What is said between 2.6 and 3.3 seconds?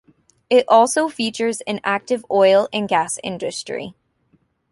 and gas